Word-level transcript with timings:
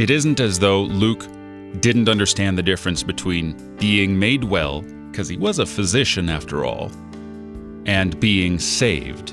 It 0.00 0.08
isn't 0.08 0.40
as 0.40 0.58
though 0.58 0.84
Luke 0.84 1.26
didn't 1.80 2.08
understand 2.08 2.56
the 2.56 2.62
difference 2.62 3.02
between 3.02 3.76
being 3.76 4.18
made 4.18 4.42
well, 4.42 4.80
because 4.80 5.28
he 5.28 5.36
was 5.36 5.58
a 5.58 5.66
physician 5.66 6.30
after 6.30 6.64
all, 6.64 6.90
and 7.84 8.18
being 8.18 8.58
saved. 8.58 9.32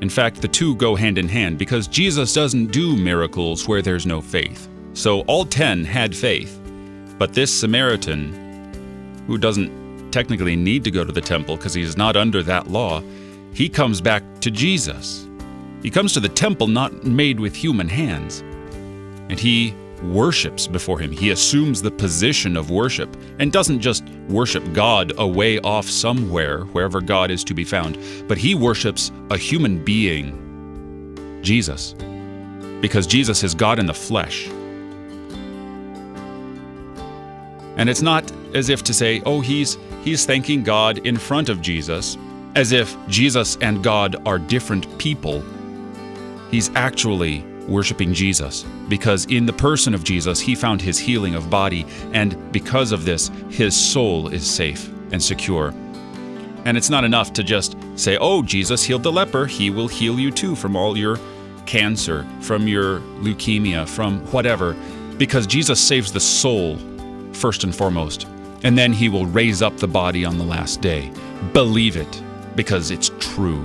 In 0.00 0.08
fact, 0.08 0.40
the 0.40 0.46
two 0.46 0.76
go 0.76 0.94
hand 0.94 1.18
in 1.18 1.26
hand 1.26 1.58
because 1.58 1.88
Jesus 1.88 2.32
doesn't 2.32 2.66
do 2.66 2.96
miracles 2.96 3.66
where 3.66 3.82
there's 3.82 4.06
no 4.06 4.20
faith. 4.20 4.68
So 4.92 5.22
all 5.22 5.44
ten 5.44 5.84
had 5.84 6.14
faith. 6.14 6.60
But 7.18 7.32
this 7.32 7.52
Samaritan, 7.52 9.24
who 9.26 9.38
doesn't 9.38 10.12
technically 10.12 10.54
need 10.54 10.84
to 10.84 10.90
go 10.92 11.04
to 11.04 11.10
the 11.12 11.20
temple 11.20 11.56
because 11.56 11.74
he's 11.74 11.96
not 11.96 12.14
under 12.14 12.44
that 12.44 12.70
law, 12.70 13.02
he 13.54 13.68
comes 13.68 14.00
back 14.00 14.22
to 14.42 14.52
Jesus. 14.52 15.26
He 15.82 15.90
comes 15.90 16.12
to 16.12 16.20
the 16.20 16.28
temple 16.28 16.68
not 16.68 17.02
made 17.02 17.40
with 17.40 17.56
human 17.56 17.88
hands. 17.88 18.44
And 19.30 19.38
he 19.38 19.74
worships 20.02 20.66
before 20.66 20.98
him. 20.98 21.12
He 21.12 21.30
assumes 21.30 21.80
the 21.80 21.90
position 21.90 22.56
of 22.56 22.70
worship 22.70 23.16
and 23.38 23.52
doesn't 23.52 23.80
just 23.80 24.04
worship 24.28 24.72
God 24.72 25.12
away 25.18 25.60
off 25.60 25.88
somewhere, 25.88 26.62
wherever 26.64 27.00
God 27.00 27.30
is 27.30 27.44
to 27.44 27.54
be 27.54 27.64
found, 27.64 27.96
but 28.26 28.36
he 28.36 28.54
worships 28.54 29.12
a 29.30 29.36
human 29.36 29.84
being, 29.84 31.40
Jesus, 31.42 31.94
because 32.80 33.06
Jesus 33.06 33.44
is 33.44 33.54
God 33.54 33.78
in 33.78 33.86
the 33.86 33.94
flesh. 33.94 34.48
And 37.76 37.88
it's 37.88 38.02
not 38.02 38.30
as 38.54 38.68
if 38.68 38.82
to 38.84 38.92
say, 38.92 39.22
oh, 39.24 39.40
he's, 39.40 39.78
he's 40.02 40.26
thanking 40.26 40.62
God 40.62 41.06
in 41.06 41.16
front 41.16 41.48
of 41.48 41.62
Jesus, 41.62 42.18
as 42.56 42.72
if 42.72 42.96
Jesus 43.06 43.56
and 43.60 43.82
God 43.82 44.16
are 44.26 44.38
different 44.38 44.98
people. 44.98 45.44
He's 46.50 46.68
actually 46.74 47.44
worshiping 47.70 48.12
Jesus 48.12 48.64
because 48.88 49.24
in 49.26 49.46
the 49.46 49.52
person 49.52 49.94
of 49.94 50.04
Jesus, 50.04 50.40
he 50.40 50.54
found 50.54 50.82
his 50.82 50.98
healing 50.98 51.34
of 51.34 51.48
body, 51.48 51.86
and 52.12 52.52
because 52.52 52.92
of 52.92 53.04
this, 53.04 53.30
his 53.48 53.74
soul 53.74 54.28
is 54.28 54.48
safe 54.48 54.90
and 55.12 55.22
secure. 55.22 55.72
And 56.64 56.76
it's 56.76 56.90
not 56.90 57.04
enough 57.04 57.32
to 57.34 57.42
just 57.42 57.76
say, 57.94 58.18
oh, 58.18 58.42
Jesus 58.42 58.82
healed 58.82 59.02
the 59.02 59.12
leper, 59.12 59.46
he 59.46 59.70
will 59.70 59.88
heal 59.88 60.18
you 60.18 60.30
too 60.30 60.54
from 60.54 60.76
all 60.76 60.98
your 60.98 61.18
cancer, 61.64 62.26
from 62.40 62.68
your 62.68 63.00
leukemia, 63.20 63.88
from 63.88 64.20
whatever, 64.32 64.76
because 65.16 65.46
Jesus 65.46 65.80
saves 65.80 66.12
the 66.12 66.20
soul 66.20 66.76
first 67.32 67.64
and 67.64 67.74
foremost, 67.74 68.26
and 68.64 68.76
then 68.76 68.92
he 68.92 69.08
will 69.08 69.26
raise 69.26 69.62
up 69.62 69.76
the 69.76 69.88
body 69.88 70.24
on 70.24 70.36
the 70.36 70.44
last 70.44 70.80
day. 70.80 71.10
Believe 71.52 71.96
it 71.96 72.22
because 72.56 72.90
it's 72.90 73.10
true. 73.20 73.64